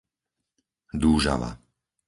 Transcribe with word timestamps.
Dúžava 1.01 1.51